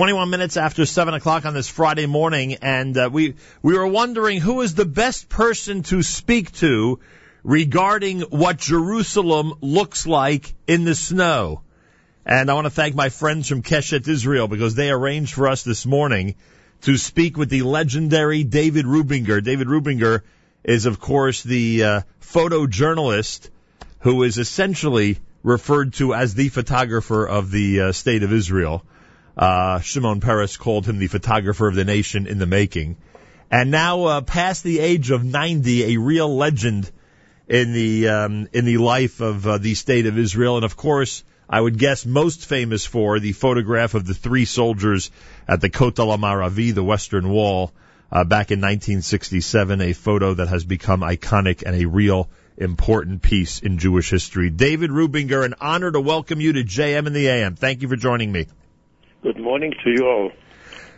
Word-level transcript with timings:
21 0.00 0.30
minutes 0.30 0.56
after 0.56 0.86
7 0.86 1.12
o'clock 1.12 1.44
on 1.44 1.52
this 1.52 1.68
Friday 1.68 2.06
morning, 2.06 2.54
and 2.62 2.96
uh, 2.96 3.10
we, 3.12 3.34
we 3.60 3.76
were 3.76 3.86
wondering 3.86 4.40
who 4.40 4.62
is 4.62 4.74
the 4.74 4.86
best 4.86 5.28
person 5.28 5.82
to 5.82 6.02
speak 6.02 6.50
to 6.52 6.98
regarding 7.42 8.22
what 8.22 8.56
Jerusalem 8.56 9.52
looks 9.60 10.06
like 10.06 10.54
in 10.66 10.86
the 10.86 10.94
snow. 10.94 11.60
And 12.24 12.50
I 12.50 12.54
want 12.54 12.64
to 12.64 12.70
thank 12.70 12.94
my 12.94 13.10
friends 13.10 13.46
from 13.46 13.60
Keshet 13.62 14.08
Israel 14.08 14.48
because 14.48 14.74
they 14.74 14.90
arranged 14.90 15.34
for 15.34 15.48
us 15.48 15.64
this 15.64 15.84
morning 15.84 16.36
to 16.80 16.96
speak 16.96 17.36
with 17.36 17.50
the 17.50 17.60
legendary 17.60 18.42
David 18.42 18.86
Rubinger. 18.86 19.44
David 19.44 19.66
Rubinger 19.66 20.22
is, 20.64 20.86
of 20.86 20.98
course, 20.98 21.42
the 21.42 21.84
uh, 21.84 22.00
photojournalist 22.22 23.50
who 23.98 24.22
is 24.22 24.38
essentially 24.38 25.18
referred 25.42 25.92
to 25.92 26.14
as 26.14 26.32
the 26.32 26.48
photographer 26.48 27.28
of 27.28 27.50
the 27.50 27.82
uh, 27.82 27.92
state 27.92 28.22
of 28.22 28.32
Israel. 28.32 28.82
Uh, 29.40 29.80
Shimon 29.80 30.20
Peres 30.20 30.58
called 30.58 30.84
him 30.84 30.98
the 30.98 31.06
photographer 31.06 31.66
of 31.66 31.74
the 31.74 31.86
nation 31.86 32.26
in 32.26 32.38
the 32.38 32.46
making. 32.46 32.98
And 33.50 33.70
now, 33.70 34.04
uh, 34.04 34.20
past 34.20 34.62
the 34.62 34.80
age 34.80 35.10
of 35.10 35.24
90, 35.24 35.94
a 35.94 35.98
real 35.98 36.36
legend 36.36 36.90
in 37.48 37.72
the, 37.72 38.08
um, 38.08 38.48
in 38.52 38.66
the 38.66 38.76
life 38.76 39.22
of 39.22 39.46
uh, 39.46 39.56
the 39.56 39.74
state 39.74 40.04
of 40.04 40.18
Israel. 40.18 40.56
And 40.56 40.64
of 40.66 40.76
course, 40.76 41.24
I 41.48 41.58
would 41.58 41.78
guess 41.78 42.04
most 42.04 42.44
famous 42.44 42.84
for 42.84 43.18
the 43.18 43.32
photograph 43.32 43.94
of 43.94 44.06
the 44.06 44.12
three 44.12 44.44
soldiers 44.44 45.10
at 45.48 45.62
the 45.62 45.70
Kotel 45.70 46.18
Maravi, 46.18 46.74
the 46.74 46.84
Western 46.84 47.30
Wall, 47.30 47.72
uh, 48.12 48.24
back 48.24 48.50
in 48.50 48.60
1967, 48.60 49.80
a 49.80 49.94
photo 49.94 50.34
that 50.34 50.48
has 50.48 50.64
become 50.64 51.00
iconic 51.00 51.62
and 51.62 51.74
a 51.74 51.86
real 51.86 52.28
important 52.58 53.22
piece 53.22 53.60
in 53.60 53.78
Jewish 53.78 54.10
history. 54.10 54.50
David 54.50 54.90
Rubinger, 54.90 55.46
an 55.46 55.54
honor 55.62 55.90
to 55.90 56.00
welcome 56.00 56.42
you 56.42 56.52
to 56.52 56.62
JM 56.62 57.06
in 57.06 57.14
the 57.14 57.26
AM. 57.26 57.56
Thank 57.56 57.80
you 57.80 57.88
for 57.88 57.96
joining 57.96 58.30
me. 58.30 58.46
Good 59.22 59.38
morning 59.38 59.72
to 59.84 59.90
you 59.90 60.06
all. 60.06 60.32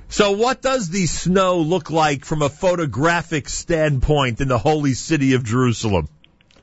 So 0.09 0.33
what 0.33 0.62
does 0.62 0.91
the 0.91 1.07
snow 1.07 1.59
look 1.59 1.91
like 1.91 2.25
from 2.25 2.43
a 2.43 2.48
photographic 2.48 3.48
standpoint 3.48 4.41
in 4.41 4.48
the 4.48 4.59
holy 4.59 4.95
city 4.95 5.34
of 5.34 5.45
Jerusalem? 5.45 6.09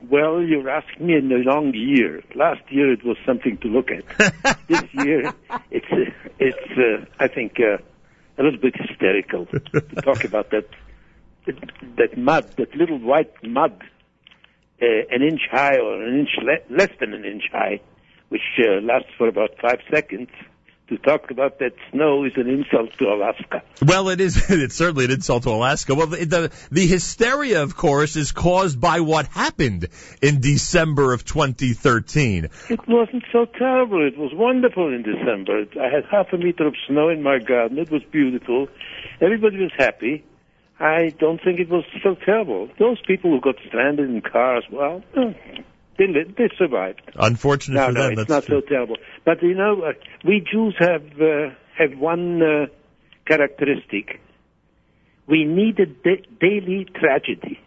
Well, 0.08 0.40
you're 0.40 0.70
asking 0.70 1.06
me 1.06 1.16
in 1.16 1.30
a 1.30 1.36
long 1.36 1.74
year. 1.74 2.22
Last 2.34 2.62
year 2.70 2.92
it 2.92 3.04
was 3.04 3.16
something 3.26 3.58
to 3.58 3.68
look 3.68 3.90
at. 3.90 4.56
this 4.68 4.84
year 4.94 5.34
it's 5.70 5.86
uh, 5.92 6.28
it's 6.38 6.78
uh, 6.78 7.04
I 7.18 7.28
think 7.28 7.58
uh, 7.58 7.76
a 8.38 8.42
little 8.42 8.60
bit 8.60 8.74
hysterical 8.76 9.46
to 9.46 9.80
talk 10.02 10.24
about 10.24 10.50
that 10.50 10.68
that 11.98 12.16
mud, 12.16 12.56
that 12.56 12.74
little 12.74 12.98
white 12.98 13.32
mud 13.42 13.82
uh, 14.82 14.86
an 15.10 15.22
inch 15.22 15.42
high 15.50 15.76
or 15.76 16.02
an 16.02 16.20
inch 16.20 16.30
le- 16.42 16.76
less 16.76 16.90
than 17.00 17.12
an 17.12 17.24
inch 17.24 17.44
high, 17.52 17.80
which 18.30 18.42
uh, 18.58 18.80
lasts 18.80 19.10
for 19.18 19.28
about 19.28 19.50
five 19.60 19.80
seconds. 19.90 20.30
To 20.90 20.98
talk 20.98 21.30
about 21.30 21.60
that 21.60 21.72
snow 21.92 22.24
is 22.24 22.32
an 22.34 22.48
insult 22.48 22.90
to 22.98 23.04
Alaska. 23.04 23.62
Well, 23.80 24.08
it 24.08 24.20
is. 24.20 24.50
It's 24.50 24.74
certainly 24.74 25.04
an 25.04 25.12
insult 25.12 25.44
to 25.44 25.50
Alaska. 25.50 25.94
Well, 25.94 26.08
the, 26.08 26.24
the 26.24 26.52
the 26.72 26.84
hysteria, 26.84 27.62
of 27.62 27.76
course, 27.76 28.16
is 28.16 28.32
caused 28.32 28.80
by 28.80 28.98
what 28.98 29.28
happened 29.28 29.86
in 30.20 30.40
December 30.40 31.12
of 31.12 31.24
2013. 31.24 32.48
It 32.70 32.88
wasn't 32.88 33.22
so 33.30 33.44
terrible. 33.44 34.04
It 34.04 34.18
was 34.18 34.32
wonderful 34.34 34.92
in 34.92 35.04
December. 35.04 35.64
I 35.80 35.94
had 35.94 36.06
half 36.10 36.32
a 36.32 36.38
meter 36.38 36.66
of 36.66 36.74
snow 36.88 37.08
in 37.08 37.22
my 37.22 37.38
garden. 37.38 37.78
It 37.78 37.90
was 37.92 38.02
beautiful. 38.10 38.66
Everybody 39.20 39.58
was 39.58 39.72
happy. 39.78 40.24
I 40.80 41.14
don't 41.20 41.40
think 41.40 41.60
it 41.60 41.68
was 41.68 41.84
so 42.02 42.16
terrible. 42.16 42.68
Those 42.80 43.00
people 43.06 43.30
who 43.30 43.40
got 43.40 43.56
stranded 43.68 44.10
in 44.10 44.22
cars, 44.22 44.64
well, 44.72 45.04
eh, 45.16 45.34
they 46.06 46.24
they 46.36 46.48
survived. 46.56 47.02
Unfortunate 47.14 47.76
no, 47.76 47.86
for 47.86 47.92
no, 47.92 48.02
them. 48.02 48.12
it's 48.12 48.18
that's 48.20 48.30
not 48.30 48.44
true. 48.44 48.60
so 48.60 48.66
terrible. 48.66 48.96
But 49.24 49.42
you 49.42 49.54
know, 49.54 49.82
uh, 49.82 49.92
we 50.24 50.40
Jews 50.40 50.74
have 50.78 51.04
uh, 51.20 51.50
have 51.78 51.98
one 51.98 52.42
uh, 52.42 52.66
characteristic. 53.26 54.20
We 55.26 55.44
need 55.44 55.78
a 55.78 55.86
da- 55.86 56.26
daily 56.40 56.86
tragedy. 56.94 57.60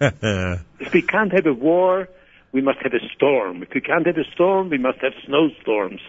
if 0.00 0.92
we 0.92 1.02
can't 1.02 1.32
have 1.32 1.46
a 1.46 1.52
war, 1.52 2.08
we 2.52 2.60
must 2.60 2.78
have 2.82 2.92
a 2.92 3.06
storm. 3.14 3.62
If 3.62 3.70
we 3.74 3.80
can't 3.80 4.06
have 4.06 4.16
a 4.16 4.24
storm, 4.34 4.70
we 4.70 4.78
must 4.78 4.98
have 5.00 5.12
snowstorms. 5.26 6.00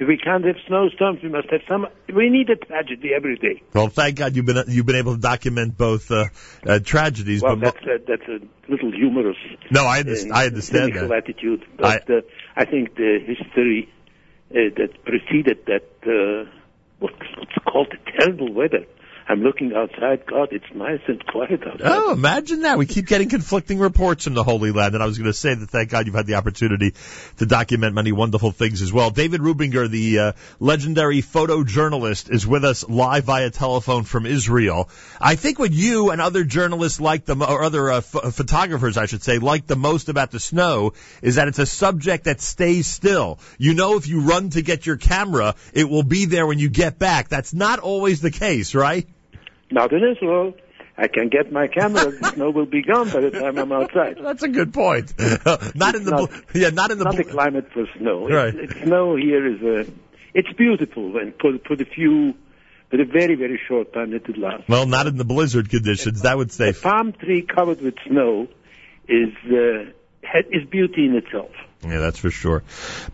If 0.00 0.06
we 0.06 0.16
can't 0.16 0.44
have 0.44 0.56
snowstorms, 0.68 1.22
we 1.24 1.28
must 1.28 1.50
have 1.50 1.60
some. 1.68 1.88
We 2.14 2.30
need 2.30 2.48
a 2.50 2.56
tragedy 2.56 3.10
every 3.16 3.36
day. 3.36 3.62
well, 3.74 3.88
thank 3.88 4.16
God 4.16 4.36
you've 4.36 4.46
been 4.46 4.62
you've 4.68 4.86
been 4.86 4.96
able 4.96 5.16
to 5.16 5.20
document 5.20 5.76
both 5.76 6.10
uh, 6.12 6.26
uh, 6.64 6.78
tragedies. 6.78 7.42
Well, 7.42 7.56
but 7.56 7.74
that's 7.74 7.86
a, 7.86 7.98
that's 8.06 8.28
a 8.28 8.70
little 8.70 8.92
humorous. 8.92 9.36
no, 9.72 9.84
I 9.84 9.98
understand. 10.00 10.32
uh, 10.32 10.36
I 10.36 10.46
understand 10.46 10.94
that. 10.94 11.10
attitude, 11.10 11.64
but 11.76 12.08
I, 12.08 12.14
uh, 12.14 12.20
I 12.56 12.64
think 12.64 12.94
the 12.94 13.18
history 13.26 13.92
uh, 14.50 14.70
that 14.76 15.04
preceded 15.04 15.66
that 15.66 15.88
uh, 16.06 16.48
what's, 17.00 17.16
what's 17.36 17.54
called 17.66 17.88
the 17.90 18.12
terrible 18.18 18.52
weather. 18.52 18.86
I'm 19.30 19.42
looking 19.42 19.74
outside. 19.74 20.24
God, 20.24 20.48
it's 20.52 20.64
nice 20.74 21.00
and 21.06 21.24
quiet 21.26 21.60
outside. 21.66 21.82
Oh, 21.84 22.12
imagine 22.12 22.62
that. 22.62 22.78
We 22.78 22.86
keep 22.86 23.06
getting 23.06 23.28
conflicting 23.28 23.78
reports 23.78 24.24
from 24.24 24.32
the 24.32 24.42
Holy 24.42 24.72
Land, 24.72 24.94
and 24.94 25.02
I 25.02 25.06
was 25.06 25.18
going 25.18 25.30
to 25.30 25.34
say 25.34 25.54
that 25.54 25.68
thank 25.68 25.90
God 25.90 26.06
you've 26.06 26.14
had 26.14 26.26
the 26.26 26.36
opportunity 26.36 26.94
to 27.36 27.44
document 27.44 27.94
many 27.94 28.10
wonderful 28.10 28.52
things 28.52 28.80
as 28.80 28.90
well. 28.90 29.10
David 29.10 29.42
Rubinger, 29.42 29.90
the 29.90 30.18
uh, 30.18 30.32
legendary 30.60 31.20
photojournalist, 31.20 32.32
is 32.32 32.46
with 32.46 32.64
us 32.64 32.88
live 32.88 33.24
via 33.24 33.50
telephone 33.50 34.04
from 34.04 34.24
Israel. 34.24 34.88
I 35.20 35.34
think 35.34 35.58
what 35.58 35.72
you 35.72 36.10
and 36.10 36.22
other 36.22 36.44
journalists 36.44 36.98
like 36.98 37.26
the, 37.26 37.34
or 37.34 37.64
other 37.64 37.90
uh, 37.90 38.00
ph- 38.00 38.32
photographers, 38.32 38.96
I 38.96 39.04
should 39.04 39.22
say, 39.22 39.38
like 39.38 39.66
the 39.66 39.76
most 39.76 40.08
about 40.08 40.30
the 40.30 40.40
snow 40.40 40.94
is 41.20 41.34
that 41.34 41.48
it's 41.48 41.58
a 41.58 41.66
subject 41.66 42.24
that 42.24 42.40
stays 42.40 42.86
still. 42.86 43.40
You 43.58 43.74
know, 43.74 43.98
if 43.98 44.08
you 44.08 44.22
run 44.22 44.48
to 44.50 44.62
get 44.62 44.86
your 44.86 44.96
camera, 44.96 45.54
it 45.74 45.86
will 45.86 46.02
be 46.02 46.24
there 46.24 46.46
when 46.46 46.58
you 46.58 46.70
get 46.70 46.98
back. 46.98 47.28
That's 47.28 47.52
not 47.52 47.78
always 47.78 48.22
the 48.22 48.30
case, 48.30 48.74
right? 48.74 49.06
Not 49.70 49.92
in 49.92 50.02
Israel. 50.16 50.54
I 50.96 51.06
can 51.06 51.28
get 51.28 51.52
my 51.52 51.68
camera. 51.68 52.10
the 52.10 52.32
snow 52.34 52.50
will 52.50 52.66
be 52.66 52.82
gone 52.82 53.08
by 53.10 53.20
the 53.20 53.30
time 53.30 53.56
I'm 53.58 53.70
outside. 53.70 54.18
That's 54.20 54.42
a 54.42 54.48
good 54.48 54.74
point. 54.74 55.12
not 55.18 55.94
in 55.94 56.04
the 56.04 56.10
not- 56.10 56.30
bl- 56.52 56.58
yeah, 56.58 56.70
not 56.70 56.90
in 56.90 56.98
the 56.98 57.04
Not 57.04 57.16
bl- 57.16 57.22
the 57.22 57.30
climate 57.30 57.70
for 57.72 57.86
snow. 57.98 58.28
Right. 58.28 58.54
It's, 58.54 58.74
snow 58.82 59.14
here 59.16 59.46
is 59.46 59.62
a. 59.62 59.92
It's 60.34 60.52
beautiful 60.56 61.16
and 61.16 61.34
for 61.40 61.58
for 61.66 61.76
the 61.76 61.84
few, 61.84 62.34
for 62.90 63.00
a 63.00 63.04
very 63.04 63.34
very 63.36 63.60
short 63.68 63.92
time 63.92 64.10
that 64.10 64.28
it 64.28 64.36
lasts. 64.38 64.68
well, 64.68 64.86
not 64.86 65.06
in 65.06 65.16
the 65.16 65.24
blizzard 65.24 65.70
conditions. 65.70 66.22
That 66.22 66.36
would 66.36 66.50
stay. 66.52 66.70
A 66.70 66.74
palm 66.74 67.12
tree 67.12 67.42
covered 67.42 67.80
with 67.80 67.94
snow 68.06 68.48
is 69.08 69.32
uh, 69.46 69.90
is 70.50 70.64
beauty 70.68 71.06
in 71.06 71.14
itself. 71.16 71.50
Yeah, 71.82 71.98
that's 72.00 72.18
for 72.18 72.30
sure. 72.30 72.64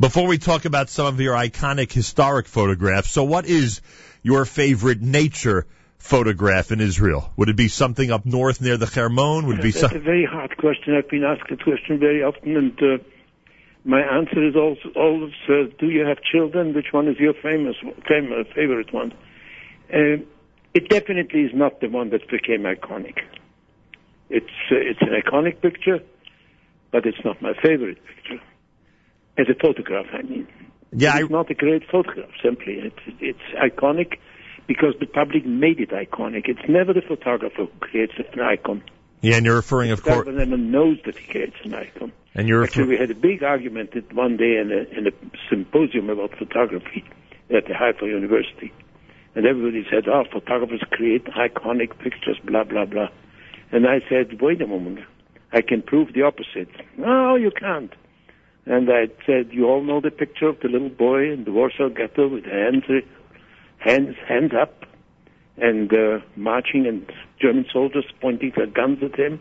Before 0.00 0.26
we 0.26 0.38
talk 0.38 0.64
about 0.64 0.88
some 0.88 1.06
of 1.06 1.20
your 1.20 1.34
iconic 1.34 1.92
historic 1.92 2.46
photographs, 2.46 3.10
so 3.10 3.24
what 3.24 3.44
is 3.44 3.82
your 4.22 4.46
favorite 4.46 5.02
nature 5.02 5.66
photograph 6.04 6.70
in 6.70 6.80
Israel? 6.80 7.32
Would 7.36 7.48
it 7.48 7.56
be 7.56 7.68
something 7.68 8.10
up 8.10 8.26
north 8.26 8.60
near 8.60 8.76
the 8.76 8.86
Hermon? 8.86 9.46
Would 9.46 9.60
it 9.60 9.62
be 9.62 9.70
That's 9.70 9.94
a 9.94 9.98
very 9.98 10.26
hard 10.26 10.56
question. 10.58 10.94
I've 10.94 11.08
been 11.08 11.24
asked 11.24 11.48
that 11.48 11.64
question 11.64 11.98
very 11.98 12.22
often, 12.22 12.56
and 12.56 12.78
uh, 12.82 13.02
my 13.84 14.00
answer 14.00 14.46
is 14.46 14.54
also 14.54 14.90
always: 14.96 15.32
uh, 15.48 15.72
Do 15.78 15.88
you 15.88 16.04
have 16.04 16.18
children? 16.22 16.74
Which 16.74 16.92
one 16.92 17.08
is 17.08 17.16
your 17.18 17.32
famous, 17.32 17.76
famous 18.06 18.46
favorite 18.54 18.92
one? 18.92 19.12
Uh, 19.92 20.20
it 20.74 20.90
definitely 20.90 21.42
is 21.42 21.52
not 21.54 21.80
the 21.80 21.88
one 21.88 22.10
that 22.10 22.28
became 22.28 22.64
iconic. 22.64 23.18
It's 24.28 24.56
uh, 24.70 24.76
it's 24.76 25.00
an 25.00 25.14
iconic 25.22 25.62
picture, 25.62 26.00
but 26.92 27.06
it's 27.06 27.24
not 27.24 27.40
my 27.40 27.54
favorite 27.62 27.98
picture. 28.04 28.42
As 29.38 29.46
a 29.48 29.54
photograph, 29.54 30.06
I 30.12 30.22
mean. 30.22 30.46
Yeah, 30.92 31.16
it's 31.16 31.30
I, 31.30 31.32
not 31.32 31.50
a 31.50 31.54
great 31.54 31.82
photograph. 31.90 32.30
Simply, 32.42 32.74
it's 32.74 33.04
it's 33.20 33.46
iconic 33.56 34.18
because 34.66 34.94
the 35.00 35.06
public 35.06 35.44
made 35.46 35.80
it 35.80 35.90
iconic. 35.90 36.48
It's 36.48 36.68
never 36.68 36.92
the 36.92 37.02
photographer 37.02 37.64
who 37.64 37.78
creates 37.80 38.12
an 38.18 38.40
icon. 38.40 38.82
yeah, 39.20 39.36
and 39.36 39.44
you're 39.46 39.56
referring, 39.56 39.90
of 39.90 40.02
course, 40.02 40.24
Governor 40.26 40.56
knows 40.56 40.98
that 41.04 41.16
he 41.18 41.26
creates 41.30 41.56
an 41.64 41.74
icon. 41.74 42.12
and 42.34 42.48
you're 42.48 42.62
Actually, 42.64 42.84
referring. 42.84 42.98
we 42.98 43.06
had 43.08 43.10
a 43.10 43.20
big 43.20 43.42
argument 43.42 43.90
one 44.12 44.36
day 44.36 44.56
in 44.58 44.70
a, 44.72 44.98
in 44.98 45.06
a 45.06 45.10
symposium 45.50 46.10
about 46.10 46.36
photography 46.38 47.04
at 47.54 47.66
the 47.66 47.74
Haifa 47.74 48.06
University. 48.06 48.72
And 49.34 49.46
everybody 49.46 49.84
said, 49.90 50.08
oh, 50.08 50.24
photographers 50.32 50.82
create 50.92 51.24
iconic 51.26 51.98
pictures, 51.98 52.38
blah, 52.44 52.64
blah, 52.64 52.84
blah. 52.86 53.08
And 53.72 53.86
I 53.86 54.00
said, 54.08 54.40
wait 54.40 54.62
a 54.62 54.66
moment. 54.66 55.00
I 55.52 55.60
can 55.60 55.82
prove 55.82 56.12
the 56.14 56.22
opposite. 56.22 56.68
No, 56.96 57.34
you 57.36 57.50
can't. 57.50 57.92
And 58.66 58.88
I 58.90 59.08
said, 59.26 59.52
you 59.52 59.66
all 59.66 59.82
know 59.82 60.00
the 60.00 60.10
picture 60.10 60.46
of 60.48 60.58
the 60.60 60.68
little 60.68 60.88
boy 60.88 61.30
in 61.32 61.44
the 61.44 61.52
Warsaw 61.52 61.88
Ghetto 61.90 62.28
with 62.28 62.44
the 62.44 62.50
hands, 62.50 62.84
hands, 63.84 64.16
hands 64.26 64.52
up 64.60 64.84
and 65.56 65.92
uh, 65.92 66.18
marching 66.36 66.86
and 66.86 67.10
German 67.40 67.66
soldiers 67.72 68.04
pointing 68.20 68.52
their 68.56 68.66
guns 68.66 68.98
at 69.02 69.18
him. 69.18 69.40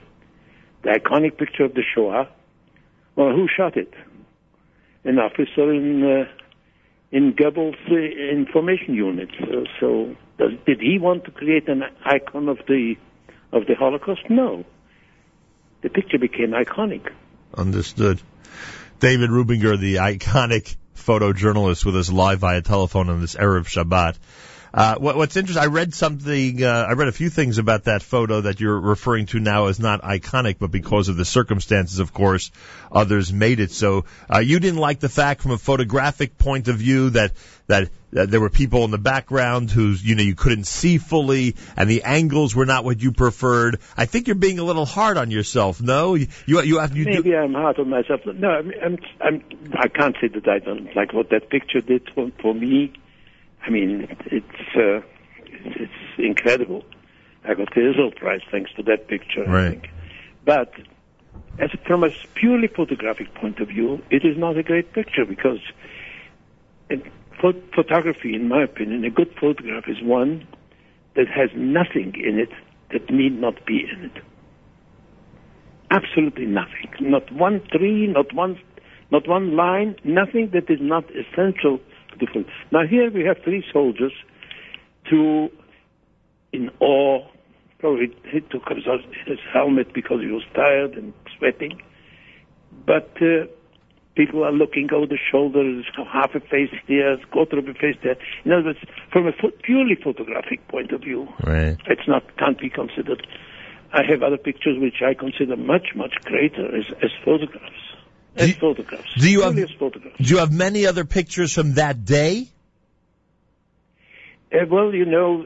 The 0.84 0.90
iconic 0.90 1.38
picture 1.38 1.64
of 1.64 1.74
the 1.74 1.84
Shoah. 1.96 2.28
Well, 3.16 3.32
who 3.32 3.48
shot 3.56 3.78
it? 3.78 3.94
An 5.06 5.18
officer 5.18 5.74
in 5.74 6.04
uh, 6.04 6.26
in 7.12 7.34
Goebbels' 7.34 7.76
uh, 7.92 8.36
information 8.36 8.96
unit. 8.96 9.30
So, 9.40 9.66
so 9.80 10.16
does, 10.38 10.52
did 10.66 10.80
he 10.82 10.98
want 11.00 11.26
to 11.26 11.32
create 11.32 11.70
an 11.70 11.84
icon 12.06 12.50
of 12.50 12.58
the 12.68 12.96
of 13.52 13.66
the 13.68 13.76
Holocaust? 13.76 14.22
No. 14.30 14.66
The 15.82 15.90
picture 15.90 16.18
became 16.18 16.52
iconic. 16.52 17.12
Understood. 17.56 18.22
David 19.00 19.30
Rubinger, 19.30 19.78
the 19.78 19.96
iconic 19.96 20.76
photojournalist 20.96 21.86
with 21.86 21.96
us 21.96 22.12
live 22.12 22.40
via 22.40 22.62
telephone 22.62 23.10
on 23.10 23.22
this 23.22 23.36
Erev 23.36 23.66
Shabbat. 23.66 24.16
Uh, 24.74 24.96
what, 24.96 25.16
what's 25.16 25.38
interesting, 25.38 25.62
I 25.62 25.68
read 25.68 25.94
something, 25.94 26.64
uh, 26.64 26.88
I 26.90 26.94
read 26.94 27.08
a 27.08 27.12
few 27.12 27.30
things 27.30 27.60
about 27.60 27.84
that 27.84 28.02
photo 28.02 28.42
that 28.42 28.60
you're 28.60 28.80
referring 28.80 29.28
to 29.28 29.40
now 29.40 29.68
as 29.68 29.80
not 29.80 30.02
iconic, 30.02 30.56
but 30.58 30.72
because 30.72 31.10
of 31.10 31.16
the 31.16 31.26
circumstances, 31.26 32.00
of 32.00 32.12
course, 32.12 32.50
others 32.92 33.32
made 33.32 33.60
it 33.60 33.70
so. 33.70 34.06
Uh, 34.34 34.40
you 34.40 34.60
didn't 34.60 34.80
like 34.80 35.00
the 35.00 35.10
fact 35.10 35.42
from 35.44 35.52
a 35.52 35.60
photographic 35.60 36.40
point 36.40 36.70
of 36.70 36.78
view 36.78 37.12
that, 37.12 37.34
that, 37.68 37.92
that 38.14 38.32
there 38.32 38.42
were 38.42 38.50
people 38.50 38.84
in 38.84 38.90
the 38.90 38.98
background 38.98 39.70
whose, 39.70 40.04
you 40.04 40.16
know, 40.16 40.24
you 40.24 40.34
couldn't 40.34 40.66
see 40.66 40.98
fully 40.98 41.56
and 41.78 41.88
the 41.88 42.02
angles 42.02 42.56
were 42.56 42.66
not 42.66 42.84
what 42.84 43.00
you 43.00 43.12
preferred. 43.12 43.80
I 43.96 44.08
think 44.08 44.26
you're 44.26 44.36
being 44.36 44.58
a 44.58 44.64
little 44.64 44.88
hard 44.88 45.18
on 45.18 45.30
yourself, 45.30 45.84
no? 45.84 46.16
You, 46.16 46.30
you, 46.48 46.62
you 46.64 46.80
have, 46.80 46.98
you 46.98 47.06
Maybe 47.06 47.30
do, 47.30 47.38
I'm 47.38 47.54
hard 47.54 47.78
on 47.78 47.92
myself. 47.92 48.22
No, 48.26 48.50
I'm, 48.50 48.72
I'm, 48.84 48.98
I'm, 49.22 49.44
I 49.76 49.88
can't 49.88 50.16
say 50.20 50.30
that 50.30 50.48
I 50.48 50.58
don't 50.58 50.96
like 50.96 51.14
what 51.14 51.30
that 51.30 51.52
picture 51.52 51.82
did 51.82 52.10
for, 52.16 52.32
for 52.42 52.56
me. 52.56 52.94
I 53.66 53.70
mean, 53.70 54.08
it's, 54.26 54.76
uh, 54.76 55.02
it's, 55.38 55.76
it's 55.80 56.18
incredible. 56.18 56.84
I 57.46 57.54
got 57.54 57.74
the 57.74 57.90
Israel 57.90 58.12
Prize 58.12 58.42
thanks 58.52 58.72
to 58.76 58.84
that 58.84 59.08
picture, 59.08 59.44
Right. 59.46 59.68
I 59.68 59.70
think. 59.72 59.90
But 60.46 60.74
as 61.60 61.70
from 61.86 62.04
a 62.04 62.10
purely 62.36 62.68
photographic 62.68 63.34
point 63.36 63.60
of 63.60 63.70
view, 63.70 64.02
it 64.10 64.26
is 64.26 64.38
not 64.38 64.58
a 64.58 64.64
great 64.64 64.94
picture 64.94 65.26
because 65.26 65.60
in 66.90 67.04
photography, 67.40 68.34
in 68.34 68.48
my 68.48 68.64
opinion, 68.64 69.04
a 69.04 69.10
good 69.10 69.34
photograph 69.40 69.86
is 69.88 70.02
one 70.02 70.48
that 71.16 71.28
has 71.28 71.50
nothing 71.56 72.14
in 72.16 72.40
it 72.40 72.50
that 72.92 73.10
need 73.10 73.40
not 73.40 73.66
be 73.66 73.86
in 73.92 74.06
it. 74.06 74.24
Absolutely 75.92 76.46
nothing. 76.46 76.90
Not 77.00 77.32
one 77.32 77.62
tree, 77.72 78.08
not 78.08 78.34
one, 78.34 78.60
not 79.12 79.28
one 79.28 79.56
line, 79.56 79.96
nothing 80.04 80.50
that 80.54 80.70
is 80.70 80.80
not 80.82 81.06
essential 81.12 81.80
film. 82.20 82.46
Now 82.72 82.86
here 82.88 83.12
we 83.12 83.24
have 83.26 83.38
three 83.44 83.64
soldiers, 83.72 84.14
two 85.10 85.50
in 86.52 86.70
awe. 86.80 87.26
Probably 87.80 88.16
he 88.32 88.40
took 88.40 88.70
his, 88.70 88.86
his 89.26 89.40
helmet 89.52 89.94
because 89.94 90.22
he 90.22 90.28
was 90.28 90.44
tired 90.56 90.94
and 90.94 91.14
sweating. 91.38 91.82
But 92.86 93.12
uh, 93.22 93.48
people 94.16 94.44
are 94.44 94.52
looking 94.52 94.90
over 94.94 95.08
the 95.08 95.18
shoulder. 95.32 95.64
There's 95.64 95.86
half 96.12 96.36
a 96.36 96.40
face 96.40 96.74
there, 96.88 97.18
quarter 97.32 97.60
of 97.60 97.68
a 97.68 97.74
face 97.74 97.98
there. 98.04 98.18
In 98.46 98.52
other 98.52 98.66
words, 98.66 98.80
from 99.12 99.28
a 99.28 99.34
purely 99.64 99.96
photographic 99.96 100.68
point 100.68 100.92
of 100.92 101.02
view, 101.02 101.28
right. 101.44 101.78
it's 101.88 102.08
not 102.08 102.38
can't 102.38 102.60
be 102.60 102.70
considered. 102.70 103.26
I 103.92 104.02
have 104.10 104.24
other 104.24 104.38
pictures 104.38 104.80
which 104.80 105.02
I 105.06 105.14
consider 105.14 105.56
much 105.56 105.90
much 105.96 106.16
greater 106.24 106.76
as, 106.76 106.86
as 107.02 107.12
photographs. 107.24 107.94
Do 108.36 108.48
you- 108.48 108.54
photographs. 108.56 109.14
do 109.16 109.30
you 109.30 109.42
have- 109.42 109.56
photographs? 109.78 110.18
Do 110.18 110.34
you 110.34 110.38
have 110.40 110.52
many 110.52 110.86
other 110.86 111.06
pictures 111.06 111.54
from 111.54 111.74
that 111.76 112.06
day? 112.06 112.48
Uh, 114.52 114.66
well, 114.70 114.94
you 114.94 115.06
know, 115.06 115.46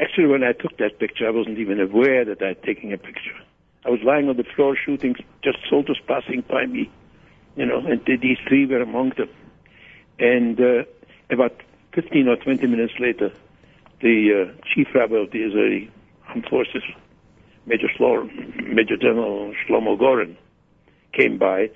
actually, 0.00 0.26
when 0.26 0.42
I 0.42 0.52
took 0.52 0.76
that 0.78 0.98
picture, 0.98 1.26
I 1.26 1.30
wasn't 1.30 1.58
even 1.58 1.80
aware 1.80 2.24
that 2.24 2.42
I'd 2.42 2.62
taken 2.62 2.92
a 2.92 2.98
picture. 2.98 3.34
I 3.84 3.90
was 3.90 4.00
lying 4.02 4.28
on 4.28 4.36
the 4.36 4.44
floor 4.44 4.76
shooting, 4.76 5.14
just 5.42 5.58
soldiers 5.70 6.00
passing 6.06 6.42
by 6.48 6.66
me, 6.66 6.90
you 7.56 7.66
know, 7.66 7.78
and 7.78 8.00
these 8.04 8.38
three 8.48 8.66
were 8.66 8.82
among 8.82 9.10
them. 9.10 9.28
And 10.18 10.60
uh, 10.60 10.84
about 11.30 11.54
15 11.94 12.28
or 12.28 12.36
20 12.36 12.66
minutes 12.66 12.94
later, 12.98 13.30
the 14.00 14.48
uh, 14.48 14.62
chief 14.74 14.88
rabbi 14.94 15.16
of 15.16 15.30
the 15.30 15.42
Israeli 15.42 15.90
Armed 16.28 16.46
Forces, 16.48 16.82
Major, 17.66 17.88
Shlo- 17.98 18.28
Major 18.72 18.96
General 18.96 19.52
Shlomo 19.66 19.98
Goren, 19.98 20.36
came 21.12 21.38
by 21.38 21.70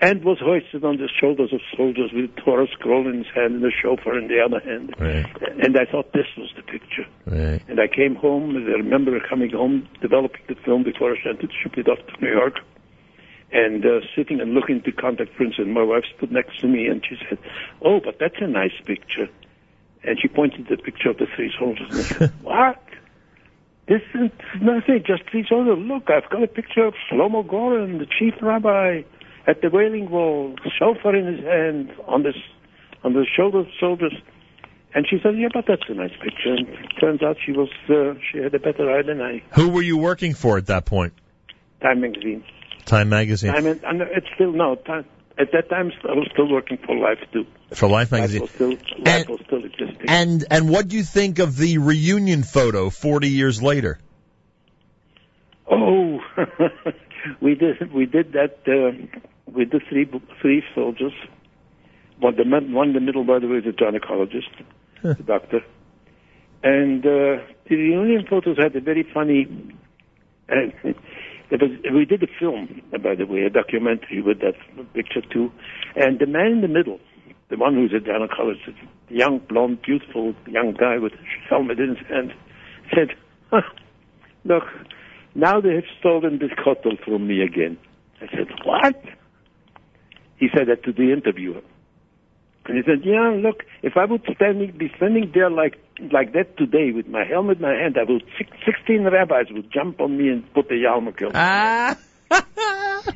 and 0.00 0.24
was 0.24 0.38
hoisted 0.40 0.84
on 0.84 0.98
the 0.98 1.08
shoulders 1.08 1.52
of 1.52 1.60
soldiers 1.76 2.10
with 2.12 2.30
a 2.30 2.40
Torah 2.40 2.66
scroll 2.72 3.08
in 3.08 3.18
his 3.18 3.32
hand 3.34 3.56
and 3.56 3.64
a 3.64 3.70
shofar 3.70 4.18
in 4.18 4.28
the 4.28 4.40
other 4.40 4.60
hand. 4.60 4.94
Right. 4.98 5.24
And 5.62 5.76
I 5.76 5.90
thought 5.90 6.12
this 6.12 6.26
was 6.36 6.52
the 6.54 6.62
picture. 6.62 7.06
Right. 7.24 7.62
And 7.68 7.80
I 7.80 7.88
came 7.88 8.14
home, 8.14 8.56
and 8.56 8.68
I 8.68 8.76
remember 8.76 9.18
coming 9.26 9.50
home, 9.50 9.88
developing 10.02 10.42
the 10.48 10.54
film 10.64 10.84
before 10.84 11.12
I 11.12 11.22
sent 11.24 11.42
it, 11.42 11.50
shipped 11.62 11.78
it 11.78 11.88
off 11.88 11.98
to 11.98 12.20
New 12.20 12.30
York, 12.30 12.58
and 13.52 13.84
uh, 13.84 14.00
sitting 14.14 14.40
and 14.40 14.52
looking 14.52 14.78
at 14.78 14.84
the 14.84 14.92
contact 14.92 15.34
prints, 15.34 15.56
and 15.58 15.72
my 15.72 15.82
wife 15.82 16.04
stood 16.16 16.30
next 16.30 16.60
to 16.60 16.66
me, 16.66 16.86
and 16.86 17.02
she 17.08 17.16
said, 17.28 17.38
oh, 17.80 18.00
but 18.04 18.18
that's 18.20 18.36
a 18.40 18.46
nice 18.46 18.76
picture. 18.84 19.28
And 20.04 20.18
she 20.20 20.28
pointed 20.28 20.68
to 20.68 20.76
the 20.76 20.82
picture 20.82 21.10
of 21.10 21.16
the 21.16 21.26
three 21.34 21.52
soldiers, 21.58 21.88
and 21.90 21.98
I 21.98 22.02
said, 22.02 22.32
what? 22.42 22.82
This 23.88 24.02
is 24.14 24.30
nothing, 24.60 25.04
just 25.06 25.22
three 25.30 25.46
soldiers. 25.48 25.78
Look, 25.78 26.10
I've 26.10 26.28
got 26.28 26.42
a 26.42 26.48
picture 26.48 26.84
of 26.84 26.94
Shlomo 27.08 27.46
Goren, 27.46 27.98
the 27.98 28.06
chief 28.06 28.34
rabbi, 28.42 29.02
at 29.46 29.60
the 29.62 29.70
Wailing 29.70 30.10
Wall, 30.10 30.54
shofar 30.78 31.14
in 31.14 31.26
his 31.26 31.44
hand, 31.44 31.92
on 32.06 32.22
the 32.22 32.32
on 33.04 33.12
the 33.12 33.24
shoulders 33.36 33.66
of 33.66 33.72
soldiers. 33.78 34.14
And 34.94 35.06
she 35.08 35.18
said, 35.22 35.36
"Yeah, 35.36 35.48
but 35.52 35.64
that's 35.68 35.82
a 35.88 35.94
nice 35.94 36.12
picture." 36.22 36.54
And 36.54 36.68
it 36.68 36.92
turns 37.00 37.22
out 37.22 37.36
she 37.44 37.52
was 37.52 37.68
uh, 37.88 38.14
she 38.32 38.38
had 38.38 38.54
a 38.54 38.58
better 38.58 38.90
eye 38.90 39.02
than 39.02 39.20
I. 39.20 39.42
Who 39.54 39.68
were 39.68 39.82
you 39.82 39.98
working 39.98 40.34
for 40.34 40.56
at 40.58 40.66
that 40.66 40.84
point? 40.86 41.12
Time 41.82 42.00
magazine. 42.00 42.42
Time 42.86 43.08
Magazine. 43.08 43.52
Time 43.52 43.66
and, 43.66 43.82
and 43.84 44.00
it's 44.02 44.26
still 44.36 44.52
no 44.52 44.76
time. 44.76 45.04
At 45.38 45.52
that 45.52 45.68
time, 45.68 45.92
I 46.08 46.12
was 46.14 46.28
still 46.32 46.48
working 46.48 46.78
for 46.86 46.96
Life 46.96 47.18
too. 47.32 47.44
for 47.74 47.88
Life 47.88 48.10
Life 48.12 48.20
Magazine. 48.20 48.40
was 48.42 48.50
still 48.50 48.70
Life 48.70 48.80
And- 49.06 49.28
was 49.28 49.40
still 49.44 49.64
existing. 49.64 50.08
And 50.08 50.44
and 50.50 50.70
what 50.70 50.88
do 50.88 50.96
you 50.96 51.02
think 51.02 51.38
of 51.40 51.56
the 51.56 51.76
reunion 51.78 52.42
photo 52.42 52.88
40 52.88 53.28
years 53.28 53.60
later? 53.62 53.98
oh, 55.70 56.20
we 57.40 57.54
did 57.54 57.92
we 57.92 58.06
did 58.06 58.32
that 58.32 58.58
uh, 58.66 59.18
with 59.46 59.70
the 59.70 59.80
three 59.88 60.08
three 60.40 60.62
soldiers. 60.74 61.12
One 62.18 62.36
the 62.36 62.44
mid- 62.44 62.72
one 62.72 62.88
in 62.88 62.94
the 62.94 63.00
middle, 63.00 63.24
by 63.24 63.38
the 63.38 63.46
way, 63.48 63.58
is 63.58 63.66
a 63.66 63.72
gynecologist, 63.72 64.50
the 65.02 65.22
doctor. 65.22 65.60
And 66.62 67.04
uh, 67.04 67.44
the 67.68 67.76
reunion 67.76 68.26
photos 68.28 68.56
had 68.58 68.74
a 68.74 68.80
very 68.80 69.06
funny. 69.12 69.46
Uh, 70.48 70.92
was, 71.50 71.70
we 71.94 72.04
did 72.04 72.22
a 72.22 72.26
film, 72.40 72.82
by 72.90 73.14
the 73.14 73.26
way, 73.26 73.42
a 73.42 73.50
documentary 73.50 74.20
with 74.20 74.40
that 74.40 74.54
picture 74.94 75.20
too. 75.32 75.52
And 75.94 76.18
the 76.18 76.26
man 76.26 76.46
in 76.46 76.60
the 76.60 76.68
middle, 76.68 76.98
the 77.50 77.56
one 77.56 77.74
who's 77.74 77.92
a 77.92 78.02
gynecologist, 78.02 78.74
the 79.08 79.14
young, 79.14 79.38
blonde, 79.38 79.82
beautiful 79.82 80.34
young 80.46 80.72
guy 80.72 80.98
with 80.98 81.12
a 81.12 81.48
helmet 81.48 81.78
in 81.78 81.96
his 81.96 82.06
hand, 82.08 82.32
said, 82.92 83.14
huh, 83.50 83.62
"Look, 84.44 84.64
now 85.34 85.60
they 85.60 85.74
have 85.74 85.84
stolen 86.00 86.38
this 86.38 86.50
kotel 86.52 86.98
from 87.04 87.26
me 87.28 87.42
again." 87.42 87.78
I 88.20 88.26
said, 88.28 88.48
"What?" 88.64 88.96
He 90.38 90.48
said 90.54 90.68
that 90.68 90.84
to 90.84 90.92
the 90.92 91.12
interviewer. 91.12 91.62
And 92.66 92.76
he 92.76 92.82
said, 92.82 93.04
"Yeah, 93.04 93.30
look, 93.30 93.64
if 93.82 93.96
I 93.96 94.04
would 94.04 94.22
standing, 94.34 94.72
be 94.76 94.92
standing 94.96 95.30
there 95.32 95.50
like 95.50 95.78
like 96.12 96.32
that 96.32 96.56
today 96.56 96.90
with 96.90 97.06
my 97.06 97.24
helmet 97.24 97.58
in 97.58 97.62
my 97.62 97.74
hand, 97.74 97.96
I 97.98 98.10
would 98.10 98.24
six, 98.36 98.50
sixteen 98.64 99.04
rabbis 99.04 99.46
would 99.50 99.70
jump 99.72 100.00
on 100.00 100.18
me 100.18 100.28
and 100.28 100.52
put 100.52 100.68
the 100.68 100.74
yarmulke 100.74 101.22
on. 101.22 101.28
me." 101.28 101.32
Ah, 101.34 101.96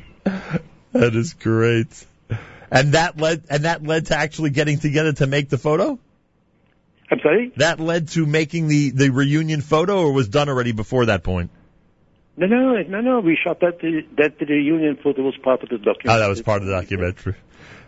that 0.93 1.15
is 1.15 1.33
great. 1.33 2.05
And 2.71 2.93
that 2.93 3.19
led 3.19 3.43
and 3.49 3.65
that 3.65 3.83
led 3.83 4.05
to 4.07 4.15
actually 4.15 4.51
getting 4.51 4.79
together 4.79 5.11
to 5.13 5.27
make 5.27 5.49
the 5.49 5.57
photo. 5.57 5.99
I'm 7.11 7.19
sorry? 7.19 7.51
That 7.57 7.81
led 7.81 8.07
to 8.09 8.25
making 8.25 8.69
the 8.69 8.91
the 8.91 9.09
reunion 9.09 9.59
photo, 9.59 10.03
or 10.03 10.13
was 10.13 10.29
done 10.29 10.47
already 10.47 10.71
before 10.71 11.07
that 11.07 11.23
point. 11.23 11.51
No, 12.37 12.47
no, 12.47 12.73
no, 12.73 12.81
no. 12.83 13.01
No. 13.01 13.19
We 13.19 13.37
shot 13.41 13.59
that. 13.59 13.79
That 14.17 14.39
the 14.39 14.45
reunion 14.45 14.97
photo 15.03 15.21
was 15.23 15.37
part 15.37 15.63
of 15.63 15.69
the 15.69 15.77
documentary. 15.77 16.15
Oh, 16.15 16.19
that 16.19 16.29
was 16.29 16.41
part 16.41 16.61
of 16.61 16.67
the 16.67 16.73
documentary. 16.73 17.35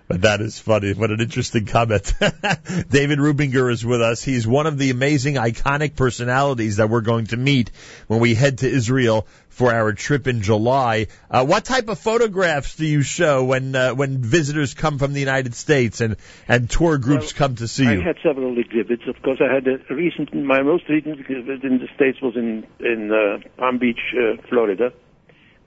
But 0.07 0.21
that 0.21 0.41
is 0.41 0.59
funny. 0.59 0.93
What 0.93 1.11
an 1.11 1.21
interesting 1.21 1.65
comment. 1.65 2.13
David 2.89 3.19
Rubinger 3.19 3.71
is 3.71 3.85
with 3.85 4.01
us. 4.01 4.21
He's 4.21 4.45
one 4.45 4.67
of 4.67 4.77
the 4.77 4.89
amazing, 4.89 5.35
iconic 5.35 5.95
personalities 5.95 6.77
that 6.77 6.89
we're 6.89 7.01
going 7.01 7.27
to 7.27 7.37
meet 7.37 7.71
when 8.07 8.19
we 8.19 8.35
head 8.35 8.59
to 8.59 8.69
Israel 8.69 9.25
for 9.53 9.73
our 9.73 9.93
trip 9.93 10.27
in 10.27 10.41
July. 10.41 11.07
Uh, 11.29 11.45
what 11.45 11.63
type 11.63 11.87
of 11.87 11.99
photographs 11.99 12.75
do 12.75 12.85
you 12.85 13.01
show 13.01 13.45
when 13.45 13.75
uh, 13.75 13.93
when 13.93 14.17
visitors 14.17 14.73
come 14.73 14.97
from 14.97 15.13
the 15.13 15.19
United 15.19 15.55
States 15.55 16.01
and 16.01 16.17
and 16.47 16.69
tour 16.69 16.97
groups 16.97 17.33
Well, 17.33 17.47
come 17.47 17.55
to 17.57 17.67
see 17.67 17.87
I 17.87 17.93
you? 17.93 18.01
I 18.01 18.03
had 18.03 18.17
several 18.23 18.57
exhibits. 18.57 19.03
Of 19.07 19.21
course, 19.21 19.39
I 19.41 19.53
had 19.53 19.67
a 19.67 19.93
recent. 19.93 20.33
My 20.33 20.63
most 20.63 20.89
recent 20.89 21.19
exhibit 21.19 21.63
in 21.63 21.77
the 21.77 21.87
states 21.95 22.19
was 22.21 22.35
in 22.35 22.65
in 22.79 23.11
uh, 23.11 23.47
Palm 23.57 23.77
Beach, 23.77 24.01
uh, 24.17 24.41
Florida, 24.49 24.91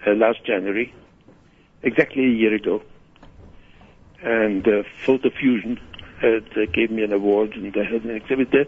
uh, 0.06 0.10
last 0.10 0.44
January, 0.44 0.92
exactly 1.82 2.24
a 2.24 2.36
year 2.42 2.54
ago. 2.54 2.82
And 4.26 4.66
uh, 4.66 4.82
Photo 5.04 5.30
Fusion 5.30 5.78
had, 6.20 6.48
uh, 6.56 6.66
gave 6.74 6.90
me 6.90 7.04
an 7.04 7.12
award, 7.12 7.52
and 7.54 7.72
I 7.76 7.84
had 7.84 8.02
an 8.02 8.10
exhibit 8.10 8.48
there. 8.50 8.66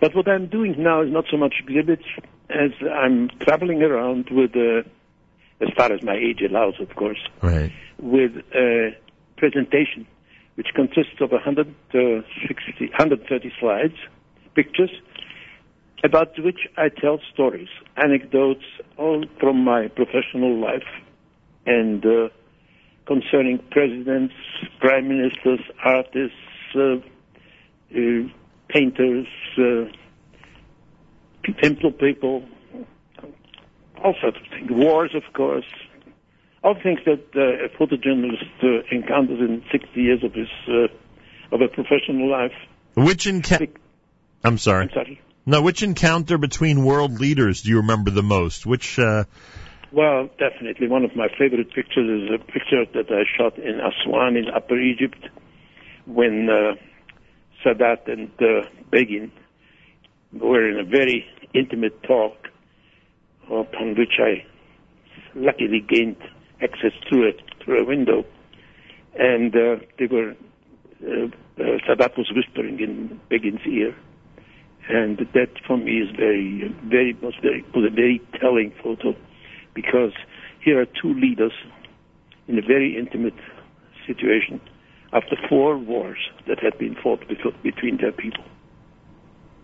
But 0.00 0.14
what 0.14 0.28
I'm 0.28 0.48
doing 0.48 0.74
now 0.78 1.00
is 1.00 1.10
not 1.10 1.24
so 1.30 1.38
much 1.38 1.54
exhibits 1.66 2.04
as 2.50 2.72
I'm 2.92 3.30
traveling 3.40 3.82
around 3.82 4.28
with, 4.30 4.54
uh, 4.54 4.82
as 5.64 5.70
far 5.76 5.92
as 5.92 6.02
my 6.02 6.14
age 6.14 6.42
allows, 6.42 6.74
of 6.78 6.94
course 6.94 7.18
Right. 7.42 7.72
with 7.98 8.32
a 8.54 8.94
presentation 9.38 10.06
which 10.56 10.68
consists 10.74 11.20
of 11.20 11.30
160, 11.32 12.86
130 12.86 13.52
slides, 13.58 13.94
pictures, 14.54 14.90
about 16.04 16.38
which 16.38 16.68
I 16.76 16.90
tell 16.90 17.18
stories, 17.32 17.68
anecdotes, 17.96 18.64
all 18.98 19.24
from 19.40 19.64
my 19.64 19.88
professional 19.88 20.58
life, 20.58 20.86
and 21.64 22.04
uh, 22.04 22.28
concerning 23.08 23.58
presidents, 23.70 24.34
prime 24.80 25.08
ministers, 25.08 25.60
artists, 25.82 26.36
uh, 26.76 26.96
uh, 27.96 28.28
painters, 28.68 29.26
uh, 29.56 29.90
simple 31.62 31.90
people, 31.90 32.44
all 34.04 34.14
sorts 34.20 34.36
of 34.36 34.46
things. 34.50 34.70
Wars, 34.70 35.14
of 35.14 35.22
course, 35.32 35.64
all 36.62 36.74
things 36.74 37.00
that 37.06 37.24
uh, 37.34 37.64
a 37.64 37.68
photojournalist 37.70 38.62
uh, 38.62 38.84
encounters 38.94 39.40
in 39.40 39.64
60 39.72 40.00
years 40.00 40.22
of 40.22 40.34
his 40.34 40.48
uh, 40.68 41.54
of 41.54 41.62
a 41.62 41.68
professional 41.68 42.30
life. 42.30 42.52
Which 42.94 43.26
encounter? 43.26 43.68
I'm 44.44 44.58
sorry. 44.58 44.84
I'm 44.84 44.90
sorry. 44.92 45.20
No, 45.46 45.62
which 45.62 45.82
encounter 45.82 46.36
between 46.36 46.84
world 46.84 47.18
leaders 47.18 47.62
do 47.62 47.70
you 47.70 47.78
remember 47.78 48.10
the 48.10 48.22
most? 48.22 48.66
Which? 48.66 48.98
Uh... 48.98 49.24
Well, 49.90 50.28
definitely. 50.38 50.86
One 50.88 51.04
of 51.04 51.16
my 51.16 51.28
favorite 51.38 51.72
pictures 51.72 52.22
is 52.22 52.30
a 52.34 52.38
picture 52.52 52.84
that 52.92 53.10
I 53.10 53.24
shot 53.36 53.58
in 53.58 53.80
Aswan 53.80 54.36
in 54.36 54.48
Upper 54.54 54.78
Egypt 54.78 55.18
when 56.04 56.48
uh, 56.50 56.74
Sadat 57.64 58.10
and 58.10 58.30
uh, 58.40 58.68
Begin 58.90 59.32
were 60.32 60.68
in 60.68 60.78
a 60.78 60.84
very 60.84 61.24
intimate 61.54 62.02
talk 62.02 62.48
upon 63.46 63.94
which 63.96 64.18
I 64.18 64.44
luckily 65.34 65.80
gained 65.80 66.16
access 66.60 66.92
through 67.08 67.28
a 67.28 67.32
through 67.64 67.82
a 67.82 67.84
window, 67.84 68.24
and 69.18 69.54
uh, 69.54 69.76
they 69.98 70.06
were 70.06 70.34
uh, 71.02 71.26
uh, 71.26 71.78
Sadat 71.88 72.16
was 72.18 72.30
whispering 72.34 72.80
in 72.80 73.20
Begin's 73.30 73.60
ear, 73.66 73.94
and 74.88 75.18
that 75.32 75.50
for 75.66 75.78
me 75.78 76.00
is 76.00 76.10
very 76.14 76.74
very 76.84 77.14
was 77.22 77.34
very 77.40 77.64
was 77.74 77.90
a 77.90 77.94
very 77.94 78.20
telling 78.38 78.72
photo, 78.82 79.14
because 79.80 80.12
here 80.60 80.80
are 80.80 80.86
two 81.00 81.14
leaders 81.14 81.52
in 82.48 82.58
a 82.58 82.62
very 82.62 82.98
intimate 82.98 83.38
situation 84.08 84.60
after 85.12 85.36
four 85.48 85.78
wars 85.78 86.18
that 86.48 86.58
had 86.58 86.76
been 86.78 86.96
fought 86.96 87.22
between 87.62 87.96
their 87.98 88.10
people. 88.10 88.42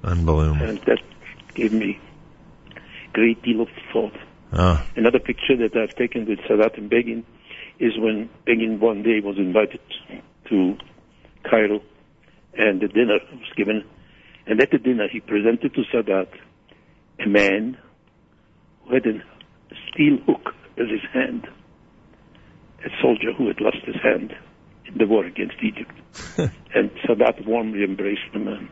Unbelievable. 0.04 0.64
And 0.64 0.78
that 0.86 1.00
gave 1.54 1.72
me 1.72 1.98
a 2.76 3.12
great 3.12 3.42
deal 3.42 3.60
of 3.62 3.68
thought. 3.92 4.16
Ah. 4.52 4.86
Another 4.94 5.18
picture 5.18 5.56
that 5.56 5.76
I've 5.76 5.96
taken 5.96 6.26
with 6.26 6.38
Sadat 6.48 6.78
and 6.78 6.88
Begin 6.88 7.26
is 7.80 7.98
when 7.98 8.30
Begin 8.44 8.78
one 8.78 9.02
day 9.02 9.18
was 9.18 9.36
invited 9.36 9.80
to 10.48 10.76
Cairo 11.42 11.82
and 12.56 12.80
the 12.80 12.86
dinner 12.86 13.18
was 13.32 13.52
given. 13.56 13.84
And 14.46 14.62
at 14.62 14.70
the 14.70 14.78
dinner 14.78 15.08
he 15.10 15.18
presented 15.18 15.74
to 15.74 15.82
Sadat 15.92 16.28
a 17.18 17.26
man 17.26 17.78
who 18.84 18.94
had 18.94 19.06
a 19.06 19.33
steel 19.92 20.18
hook 20.26 20.54
as 20.78 20.88
his 20.88 21.02
hand, 21.12 21.46
a 22.84 22.88
soldier 23.00 23.32
who 23.32 23.48
had 23.48 23.60
lost 23.60 23.84
his 23.84 23.96
hand 23.96 24.34
in 24.86 24.98
the 24.98 25.06
war 25.06 25.24
against 25.24 25.56
Egypt. 25.62 25.92
and 26.74 26.90
Sadat 27.06 27.46
warmly 27.46 27.84
embraced 27.84 28.32
the 28.32 28.38
man. 28.38 28.68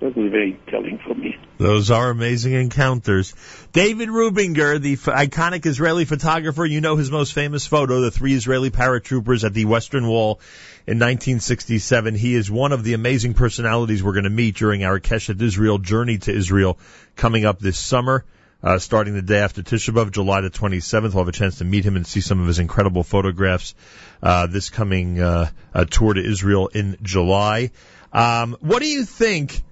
That 0.00 0.16
was 0.16 0.30
very 0.30 0.56
telling 0.68 0.98
for 0.98 1.14
me. 1.14 1.36
Those 1.56 1.90
are 1.90 2.10
amazing 2.10 2.52
encounters. 2.52 3.34
David 3.72 4.08
Rubinger, 4.08 4.80
the 4.80 4.92
f- 4.92 5.06
iconic 5.06 5.66
Israeli 5.66 6.04
photographer, 6.04 6.64
you 6.64 6.80
know 6.80 6.94
his 6.94 7.10
most 7.10 7.32
famous 7.32 7.66
photo, 7.66 8.00
the 8.00 8.12
three 8.12 8.34
Israeli 8.34 8.70
paratroopers 8.70 9.42
at 9.42 9.54
the 9.54 9.64
Western 9.64 10.06
Wall 10.06 10.38
in 10.86 10.98
1967. 10.98 12.14
He 12.14 12.36
is 12.36 12.48
one 12.48 12.70
of 12.70 12.84
the 12.84 12.94
amazing 12.94 13.34
personalities 13.34 14.00
we're 14.00 14.12
going 14.12 14.22
to 14.22 14.30
meet 14.30 14.54
during 14.54 14.84
our 14.84 15.00
Keshet 15.00 15.42
Israel 15.42 15.78
journey 15.78 16.18
to 16.18 16.32
Israel 16.32 16.78
coming 17.16 17.44
up 17.44 17.58
this 17.58 17.78
summer. 17.78 18.24
Uh, 18.60 18.76
starting 18.76 19.14
the 19.14 19.22
day 19.22 19.38
after 19.38 19.62
Tisha 19.62 19.94
B'Av, 19.94 20.10
July 20.10 20.40
the 20.40 20.50
27th. 20.50 21.14
We'll 21.14 21.24
have 21.24 21.28
a 21.28 21.32
chance 21.32 21.58
to 21.58 21.64
meet 21.64 21.84
him 21.84 21.94
and 21.94 22.04
see 22.04 22.20
some 22.20 22.40
of 22.40 22.48
his 22.48 22.58
incredible 22.58 23.04
photographs 23.04 23.76
uh, 24.20 24.48
this 24.48 24.68
coming 24.68 25.20
uh, 25.20 25.50
tour 25.90 26.14
to 26.14 26.20
Israel 26.20 26.66
in 26.66 26.96
July. 27.00 27.70
Um, 28.12 28.56
what 28.58 28.82
do 28.82 28.88
you 28.88 29.04
think 29.04 29.62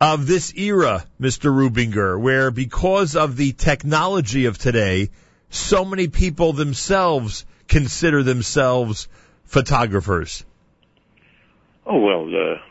of 0.00 0.26
this 0.26 0.54
era, 0.54 1.04
Mr. 1.20 1.52
Rubinger, 1.52 2.18
where 2.18 2.50
because 2.50 3.16
of 3.16 3.36
the 3.36 3.52
technology 3.52 4.46
of 4.46 4.56
today, 4.56 5.10
so 5.50 5.84
many 5.84 6.08
people 6.08 6.54
themselves 6.54 7.44
consider 7.68 8.22
themselves 8.22 9.08
photographers? 9.44 10.42
Oh, 11.84 12.00
well, 12.00 12.24
uh, 12.28 12.62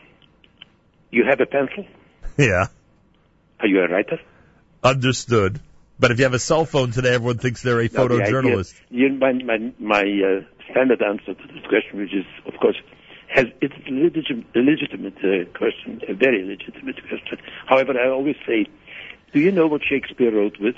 you 1.12 1.24
have 1.28 1.40
a 1.40 1.46
pencil? 1.46 1.86
Yeah. 2.36 2.66
Are 3.60 3.66
you 3.68 3.80
a 3.80 3.86
writer? 3.86 4.18
Understood. 4.82 5.60
But 5.98 6.10
if 6.10 6.18
you 6.18 6.24
have 6.24 6.34
a 6.34 6.38
cell 6.38 6.64
phone 6.64 6.90
today, 6.90 7.14
everyone 7.14 7.38
thinks 7.38 7.62
they're 7.62 7.78
a 7.80 7.84
No, 7.84 8.08
the 8.08 8.14
photojournalist. 8.16 8.74
idea- 8.90 9.08
you, 9.08 9.08
my 9.14 9.32
my, 9.32 9.72
my 9.78 10.00
uh, 10.00 10.40
standard 10.70 11.00
answer 11.02 11.34
to 11.34 11.46
this 11.52 11.64
question, 11.68 11.98
which 12.00 12.12
is, 12.14 12.24
of 12.46 12.58
course, 12.60 12.76
has 13.28 13.46
it's 13.60 13.74
a 13.86 13.90
legitimate, 13.90 14.46
legitimate 14.56 15.16
uh, 15.18 15.50
question, 15.56 16.00
a 16.08 16.14
very 16.14 16.42
legitimate 16.44 16.96
question. 17.08 17.38
However, 17.66 17.92
I 17.98 18.08
always 18.10 18.36
say, 18.46 18.66
do 19.32 19.40
you 19.40 19.52
know 19.52 19.66
what 19.68 19.82
Shakespeare 19.88 20.32
wrote 20.34 20.58
with? 20.60 20.74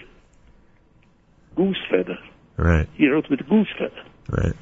Goose 1.56 1.78
feather. 1.90 2.18
Right, 2.56 2.88
He 2.94 3.08
wrote 3.08 3.28
with 3.30 3.40
goose 3.48 3.68
feather. 3.78 4.02
right. 4.28 4.52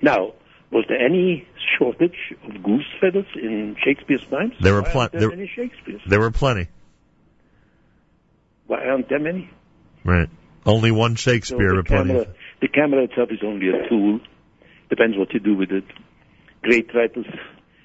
Now, 0.00 0.32
was 0.70 0.84
there 0.88 0.98
any 1.04 1.46
shortage 1.78 2.16
of 2.44 2.62
goose 2.62 2.86
feathers 3.00 3.26
in 3.34 3.76
Shakespeare's 3.84 4.24
times? 4.26 4.54
There 4.60 4.72
were 4.74 4.82
Why 4.82 5.08
there, 5.08 5.30
there- 5.30 6.00
There 6.06 6.20
were 6.20 6.30
plenty. 6.30 6.68
Why 8.66 8.84
aren't 8.84 9.08
there 9.08 9.18
many? 9.18 9.50
Right. 10.04 10.28
Only 10.64 10.90
one 10.90 11.16
So 11.16 11.30
Shakespeare, 11.30 11.70
the 11.70 11.82
but 11.82 11.86
plenty. 11.86 12.08
camera, 12.10 12.26
the 12.60 12.68
camera 12.68 13.04
itself 13.04 13.30
is 13.30 13.38
only 13.44 13.68
a 13.68 13.88
tool. 13.88 14.20
Depends 14.88 15.16
what 15.16 15.32
you 15.32 15.40
do 15.40 15.54
with 15.56 15.70
it. 15.70 15.84
Great 16.62 16.92
writers 16.94 17.26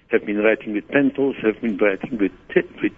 have 0.09 0.25
been 0.25 0.37
writing 0.37 0.73
with 0.73 0.87
pencils, 0.87 1.35
have 1.43 1.61
been 1.61 1.77
writing 1.77 2.17
with 2.17 2.31
with 2.81 2.93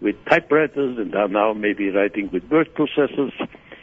with 0.00 0.24
typewriters, 0.26 0.98
and 0.98 1.14
are 1.14 1.28
now 1.28 1.52
maybe 1.54 1.88
writing 1.90 2.30
with 2.32 2.44
word 2.50 2.74
processors. 2.74 3.32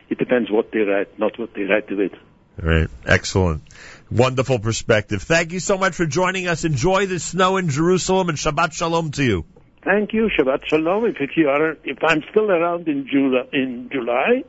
It 0.09 0.17
depends 0.17 0.51
what 0.51 0.71
they 0.71 0.79
write, 0.79 1.17
not 1.17 1.39
what 1.39 1.53
they 1.53 1.63
write 1.63 1.89
with 1.89 1.99
it. 1.99 2.13
Right. 2.61 2.89
Excellent. 3.05 3.63
Wonderful 4.11 4.59
perspective. 4.59 5.23
Thank 5.23 5.53
you 5.53 5.59
so 5.59 5.77
much 5.77 5.95
for 5.95 6.05
joining 6.05 6.47
us. 6.47 6.65
Enjoy 6.65 7.07
the 7.07 7.19
snow 7.19 7.57
in 7.57 7.69
Jerusalem 7.69 8.29
and 8.29 8.37
Shabbat 8.37 8.73
Shalom 8.73 9.11
to 9.11 9.23
you. 9.23 9.45
Thank 9.83 10.13
you, 10.13 10.29
Shabbat 10.37 10.67
Shalom. 10.67 11.05
If, 11.05 11.35
you 11.35 11.49
are, 11.49 11.71
if 11.83 11.97
I'm 12.03 12.23
still 12.29 12.51
around 12.51 12.87
in 12.87 13.07
July, 13.07 13.43
in 13.51 13.89
July, 13.91 14.43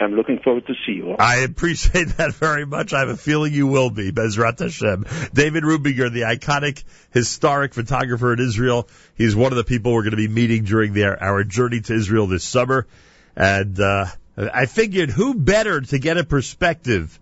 I'm 0.00 0.14
looking 0.14 0.40
forward 0.40 0.66
to 0.66 0.74
see 0.84 0.92
you 0.92 1.10
all. 1.10 1.16
I 1.18 1.38
appreciate 1.38 2.08
that 2.16 2.34
very 2.34 2.66
much. 2.66 2.92
I 2.92 3.00
have 3.00 3.08
a 3.08 3.16
feeling 3.16 3.52
you 3.52 3.68
will 3.68 3.90
be, 3.90 4.10
Bezrat 4.10 4.58
Hashem. 4.58 5.06
David 5.32 5.62
Rubinger, 5.62 6.12
the 6.12 6.22
iconic 6.22 6.82
historic 7.12 7.72
photographer 7.72 8.32
in 8.32 8.40
Israel. 8.40 8.88
He's 9.14 9.36
one 9.36 9.52
of 9.52 9.56
the 9.56 9.64
people 9.64 9.92
we're 9.92 10.02
going 10.02 10.12
to 10.12 10.16
be 10.16 10.28
meeting 10.28 10.64
during 10.64 11.00
our 11.00 11.44
journey 11.44 11.80
to 11.80 11.94
Israel 11.94 12.26
this 12.26 12.44
summer. 12.44 12.86
And, 13.36 13.78
uh, 13.78 14.06
I 14.36 14.66
figured 14.66 15.10
who 15.10 15.34
better 15.34 15.82
to 15.82 15.98
get 15.98 16.16
a 16.16 16.24
perspective 16.24 17.20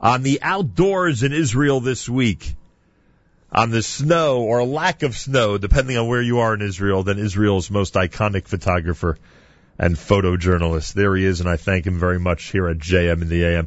on 0.00 0.22
the 0.22 0.40
outdoors 0.42 1.22
in 1.22 1.32
Israel 1.32 1.80
this 1.80 2.08
week, 2.08 2.54
on 3.52 3.70
the 3.70 3.82
snow 3.82 4.42
or 4.42 4.64
lack 4.64 5.02
of 5.02 5.16
snow, 5.16 5.58
depending 5.58 5.96
on 5.96 6.06
where 6.06 6.22
you 6.22 6.40
are 6.40 6.54
in 6.54 6.62
Israel, 6.62 7.02
than 7.02 7.18
Israel's 7.18 7.70
most 7.70 7.94
iconic 7.94 8.46
photographer 8.46 9.18
and 9.78 9.96
photojournalist. 9.96 10.94
There 10.94 11.14
he 11.16 11.24
is, 11.24 11.40
and 11.40 11.48
I 11.48 11.56
thank 11.56 11.86
him 11.86 11.98
very 11.98 12.18
much 12.18 12.44
here 12.44 12.68
at 12.68 12.78
JM 12.78 13.22
in 13.22 13.28
the 13.28 13.44
AM. 13.44 13.64